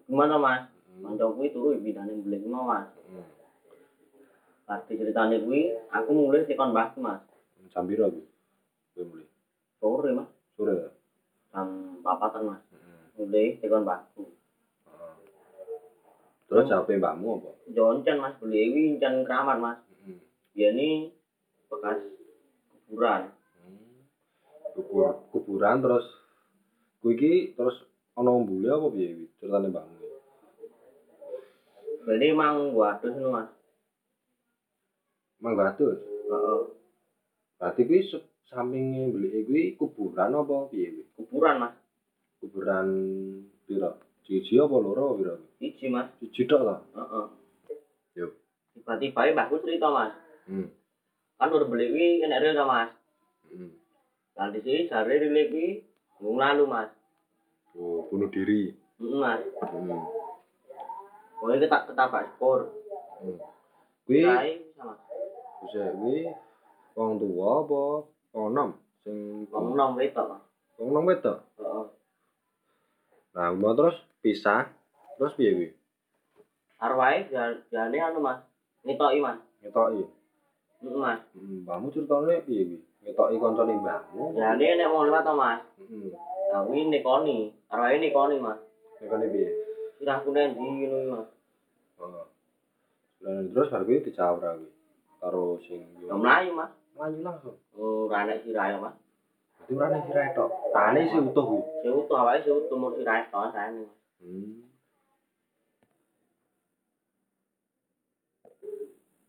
Gimana 0.07 0.37
mas? 0.39 0.63
Hmm. 1.03 1.17
Kuwi 1.17 1.49
turu 1.51 1.75
bidane 1.81 2.13
beli 2.23 2.47
mau 2.47 2.69
mas. 2.69 2.87
Hmm. 3.09 3.27
Pasti 4.69 5.01
ceritane 5.01 5.41
kuwi 5.43 5.73
aku 5.91 6.11
mulai 6.13 6.45
tekan 6.47 6.71
mbahku 6.71 7.01
mas. 7.01 7.25
Jam 7.69 7.85
piro 7.85 8.09
kuwi? 8.09 8.25
Kowe 8.95 9.05
mulai. 9.05 9.29
Sore 9.79 10.11
mas. 10.17 10.29
Sore. 10.57 10.75
Jam 11.53 11.69
papatan 12.01 12.43
mas. 12.49 12.61
Hmm. 12.73 13.05
Mulai 13.21 13.61
tekan 13.61 13.85
mbahku. 13.85 14.25
Ah. 14.89 15.17
Terus 16.49 16.69
jawabe 16.69 16.97
mbakmu 16.97 17.29
apa? 17.39 17.51
Joncen 17.69 18.17
mas 18.19 18.35
beli 18.41 18.73
kuwi 18.73 18.83
encen 18.97 19.29
keramat 19.29 19.59
mas. 19.61 19.79
Hmm. 20.01 20.21
Dia 20.57 20.73
ini 20.73 21.13
bekas 21.69 22.01
kuburan. 22.89 23.29
Hmm. 23.29 24.01
Kubur, 24.73 25.29
kuburan 25.31 25.85
terus 25.85 26.07
kuwi 27.05 27.15
iki 27.15 27.33
terus 27.53 27.77
ana 28.17 28.33
umbule 28.33 28.73
apa 28.73 28.87
piye 28.89 29.09
kuwi 29.13 29.29
ceritane 29.37 29.69
mbakmu? 29.69 29.97
Beli 32.09 32.33
emang 32.33 32.73
gua 32.73 32.97
adus 32.97 33.13
nu 33.13 33.29
mas. 33.29 33.53
Manggatus. 35.39 36.01
Heeh. 36.29 36.61
Berarti 37.59 37.83
kuwi 37.91 38.01
sampinge 38.47 39.11
mbleke 39.11 39.43
kuwi 39.43 39.63
kuburan 39.75 40.31
apa 40.39 40.71
piye 40.71 40.95
kuwi? 40.95 41.05
Kuburan 41.19 41.59
mas. 41.59 41.75
Kuburan 42.39 42.89
piro? 43.67 43.99
Siji 44.23 44.63
apa 44.63 44.77
loro 44.79 45.19
piro? 45.19 45.35
Siji 45.59 45.91
mas. 45.91 46.07
Siji 46.23 46.47
tok 46.47 46.63
ta? 46.63 46.77
Heeh. 46.95 47.27
Yo. 48.15 48.27
Tiba-tiba 48.79 49.35
mbahku 49.35 49.59
cerita 49.67 49.91
mas. 49.91 50.15
Hmm. 50.47 50.71
Kan 51.35 51.51
udah 51.51 51.67
beli 51.67 51.91
kuwi 51.91 52.23
kena 52.23 52.39
real 52.39 52.55
ta 52.55 52.65
mas. 52.65 52.91
Hmm. 53.51 53.75
Lah 54.39 54.55
di 54.55 54.63
sini 54.63 54.87
jare 54.87 55.15
rile 55.19 55.43
kuwi 55.51 55.67
lalu 56.39 56.65
mas. 56.71 56.91
Oh, 57.75 58.07
bunuh 58.07 58.31
diri. 58.31 58.71
Heeh 59.03 59.19
mas. 59.19 59.43
Hmm. 59.67 60.07
Pokoknya 61.43 61.67
kita 61.67 61.79
ketabrak 61.91 62.39
skor. 62.39 62.71
Hmm. 63.19 63.43
Kuwi 64.07 64.23
sama. 64.79 64.95
bisa 65.59 65.91
kuwi 65.91 66.23
wong 66.99 67.23
tuwa 67.23 67.63
apa 67.63 67.83
wong 68.35 68.47
nom 68.51 68.71
sing 69.07 69.47
Ngomong 69.55 69.75
nom 69.79 69.91
wedok 69.95 70.27
wong 70.79 70.91
nom 70.95 71.07
wedok. 71.07 71.39
Heeh. 71.59 71.85
Nah, 73.35 73.51
mau 73.55 73.75
terus 73.75 73.99
pisah. 74.23 74.71
Terus 75.19 75.35
piye 75.35 75.51
kuwi? 75.55 75.69
Arwai 76.79 77.27
jane 77.71 77.99
anu 77.99 78.23
mas. 78.23 78.39
Ngetoki 78.87 79.19
mas. 79.19 79.39
Ngetoki. 79.63 80.03
Heeh 80.83 80.97
mas. 80.99 81.19
Hmm, 81.35 81.67
mbahmu 81.67 81.91
ceritane 81.91 82.43
piye 82.47 82.63
kuwi? 82.67 82.79
Ngetoki 83.03 83.37
kancane 83.43 83.75
mbahmu. 83.79 84.23
Jane 84.39 84.67
nek 84.79 84.89
mau 84.91 85.03
lewat 85.03 85.23
to 85.27 85.35
mas. 85.35 85.61
Heeh. 85.83 86.11
Kuwi 86.67 86.81
nekoni. 86.87 87.37
Arwai 87.71 87.99
nekoni 87.99 88.37
mas. 88.39 88.59
Ngekone 89.03 89.27
piye? 89.35 89.49
Sirahku 89.99 90.31
nendi 90.31 90.55
ngono 90.55 90.79
iki, 90.79 91.07
mas. 91.11 91.27
Oh. 91.99 92.27
Lan 93.23 93.51
terus 93.51 93.71
bar 93.71 93.83
kuwi 93.83 93.99
ra 94.15 94.31
kuwi 94.35 94.71
karo 95.19 95.59
sing 95.67 95.83
Ya 96.07 96.15
mlayu 96.15 96.55
Mas. 96.55 96.71
Mlayu 96.99 97.23
langsung 97.23 97.55
Ora 97.79 98.27
nek 98.27 98.43
sirahe 98.43 98.75
Mas. 98.83 98.95
berarti 99.55 99.73
ora 99.79 99.87
ning 99.95 100.03
sirahe 100.11 100.31
tok 100.35 100.51
tane 100.75 101.01
sih 101.07 101.21
utuh 101.23 101.45
kuwi 101.47 101.63
Sing 101.81 101.93
utuh 101.95 102.17
awake 102.19 102.43
sing 102.43 102.55
utuh 102.59 102.75
mung 102.75 102.93
sirahe 102.99 103.23
tok 103.31 103.55
saene. 103.55 103.87
hmm. 104.19 104.67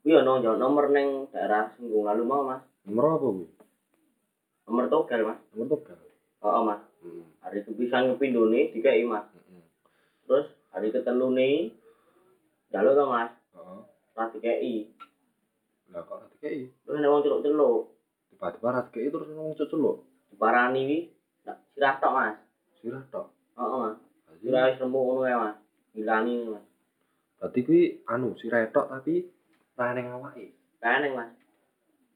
Kuwi 0.02 0.14
ono 0.18 0.32
njaluk 0.42 0.58
nomor 0.58 0.86
ning 0.90 1.08
daerah 1.30 1.70
Singgung 1.78 2.10
Lalu 2.10 2.24
mau 2.26 2.42
Mas. 2.42 2.62
nomor 2.90 3.06
apa 3.06 3.18
kuwi 3.22 3.46
Nomor 4.66 4.86
togel 4.90 5.22
Mas. 5.28 5.38
nomor 5.54 5.68
togel 5.70 5.98
Heeh 6.42 6.62
Mas. 6.66 6.82
hmm. 7.06 7.24
Hari 7.46 7.58
kepisan 7.62 8.10
kepindone 8.10 8.74
dikei 8.74 9.06
Mas. 9.06 9.30
hmm. 9.30 9.62
Terus 10.26 10.46
hari 10.74 10.90
ketelune 10.90 11.70
njaluk 12.74 12.98
to 12.98 13.06
Mas. 13.06 13.30
heeh 13.54 13.80
Ora 14.18 14.26
dikei. 14.34 14.90
Lah 15.94 16.02
kok 16.06 16.18
ra 16.22 16.28
dikei 16.34 16.70
Terus 16.86 16.98
nek 17.02 17.10
wong 17.10 17.22
celuk-celuk 17.26 17.82
tiba-tiba 18.30 18.68
ra 18.70 18.82
dikei 18.86 19.10
terus 19.10 19.28
ngomong 19.30 19.56
celuk 19.58 19.98
diparani 20.30 20.82
wi 20.86 20.98
sirah 21.74 21.96
tok 21.98 22.14
Mas. 22.14 22.38
sirah 22.80 23.04
tok 23.10 23.26
Heeh 23.58 23.78
Mas. 23.82 23.98
Sirah 24.40 24.64
wis 24.70 24.78
remuk 24.80 25.04
ngono 25.04 25.22
kae 25.26 25.36
Mas. 25.36 25.56
Ngilani 25.98 26.34
Mas. 26.54 26.66
berarti 27.40 27.60
kuwi 27.66 27.82
anu 28.06 28.36
sirah 28.40 28.62
tok 28.70 28.86
tapi 28.92 29.26
ra 29.78 29.92
ning 29.98 30.08
awake 30.14 30.54
Kae 30.80 31.10
Mas. 31.10 31.32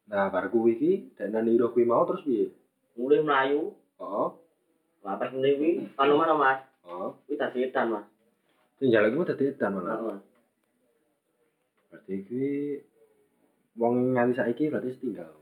nah 0.07 0.27
bar 0.29 0.45
kuwi 0.53 0.75
iki 0.77 0.91
dek 1.17 1.31
niro 1.41 1.73
kuwi 1.73 1.83
mau 1.87 2.05
terus 2.05 2.21
piye 2.21 2.51
Mulai 2.93 3.25
melayu, 3.25 3.73
heeh 3.97 4.29
apa 5.03 5.25
mulai 5.33 5.53
wi 5.57 5.69
kalau 5.97 6.15
mana 6.21 6.37
Mas? 6.37 6.59
heeh 6.85 7.09
Wi 7.27 7.35
tadi 7.41 7.65
edan 7.65 7.87
Mas. 7.89 8.05
sing 8.77 8.93
jalan 8.93 9.15
kuwi 9.17 9.25
dadi 9.33 9.43
edan 9.49 9.71
malah 9.73 9.97
Heeh. 9.97 10.19
berarti 11.89 12.13
kuwi 12.29 12.47
wong 13.79 14.13
nganti 14.13 14.33
saiki 14.37 14.69
berarti 14.69 14.93
tinggal 15.01 15.33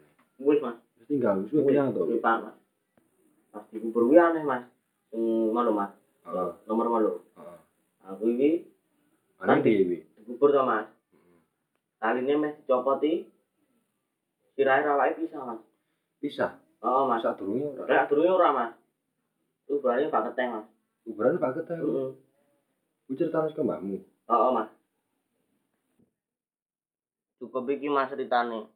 Wis 0.41 0.59
Mas. 0.63 0.77
wis 0.97 1.05
tinggal 1.09 1.35
wis 1.43 1.51
piye 1.51 1.81
to 1.93 2.01
Wis 2.07 2.21
Pak 2.23 2.37
Mas. 2.41 2.55
Pas 3.51 3.63
dikubur 3.69 4.07
wi 4.07 4.17
aneh 4.17 4.41
Mas. 4.41 4.63
Sing 5.11 5.21
malu 5.51 5.71
Mas. 5.75 5.91
heeh 6.25 6.51
Nomor 6.65 6.87
malu. 6.87 7.11
heeh 7.37 7.57
Aku 8.09 8.25
iki 8.31 8.65
piye 9.61 9.83
kuwi 9.83 9.97
dikubur 10.17 10.49
to 10.49 10.61
Mas. 10.63 10.87
Taline 12.01 12.33
meh 12.39 12.51
dicopoti. 12.57 13.27
Sirahe 14.55 14.81
rawake 14.83 15.19
pisah 15.19 15.41
Mas. 15.45 15.59
pisah 16.23 16.51
Heeh 16.81 17.03
Mas. 17.05 17.21
masa 17.21 17.35
durunge 17.37 17.67
ora 17.77 17.85
Rek 17.85 18.03
durunge 18.09 18.31
ora 18.31 18.49
Mas. 18.55 18.71
Berarti 19.71 20.11
Pak 20.11 20.23
Keteng 20.31 20.49
Mas. 20.55 20.65
kuburan 21.01 21.35
banget 21.41 21.65
ta 21.65 21.73
Heeh. 21.77 22.09
kuwi 23.05 23.13
ceritane 23.17 23.51
ke 23.51 23.61
mbahmu 23.61 23.97
Heeh 24.29 24.51
Mas. 24.55 24.69
Cukup 27.41 27.65
iki 27.73 27.89
Mas 27.89 28.13
ceritane. 28.13 28.69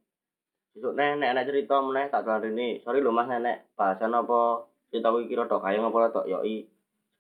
Besok 0.74 0.98
nek 0.98 1.22
nek 1.22 1.32
nek 1.38 1.46
cerita 1.46 1.78
meneh 1.86 2.10
tak 2.10 2.26
rene. 2.26 2.82
Sorry 2.82 3.00
lho 3.06 3.14
Mas 3.14 3.30
nenek 3.30 3.70
bahasan 3.78 4.18
apa 4.18 4.66
cerita 4.90 5.14
kira 5.30 5.46
tok 5.46 5.62
kayang 5.62 5.86
apa 5.86 6.10
tok 6.10 6.26
yoki. 6.26 6.66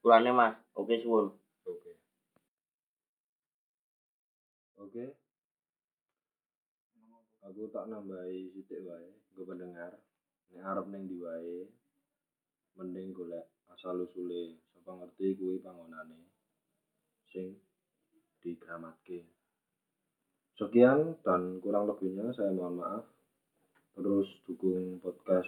Sepurane 0.01 0.33
Mas. 0.33 0.57
Oke 0.73 0.97
suwun. 1.05 1.29
oke 1.65 1.91
oke 4.79 5.05
aku 7.43 7.67
tak 7.67 7.91
nambahi 7.91 8.47
sithik 8.55 8.79
wae 8.87 9.11
gue 9.35 9.43
pendengar 9.43 9.91
nek 10.55 10.63
arep 10.63 10.87
ning 10.87 11.03
ndi 11.09 11.17
wae 11.19 11.67
mending 12.79 13.11
golek 13.11 13.43
asal 13.73 13.99
usule 13.99 14.55
sapa 14.71 14.91
ngerti 14.95 15.35
kuwi 15.35 15.59
pangonane 15.59 16.31
sing 17.27 17.59
digramatke 18.39 19.27
sekian 20.55 21.19
dan 21.24 21.59
kurang 21.59 21.88
lebihnya 21.88 22.31
saya 22.31 22.51
mohon 22.51 22.79
maaf. 22.79 23.03
Terus 23.96 24.27
dukung 24.48 25.00
podcast 25.00 25.48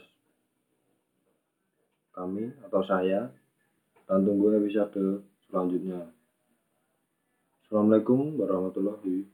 kami 2.15 2.52
atau 2.67 2.82
saya. 2.84 3.32
Dan 4.08 4.24
tunggu 4.24 4.56
episode 4.56 5.20
selanjutnya. 5.52 6.08
Assalamualaikum 7.67 8.39
warahmatullahi 8.39 9.28